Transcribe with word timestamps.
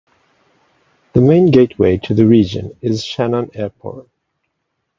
The 1.13 1.21
main 1.21 1.51
gateway 1.51 1.97
to 1.99 2.15
the 2.15 2.25
region 2.25 2.75
is 2.81 3.05
Shannon 3.05 3.51
Airport. 3.53 4.09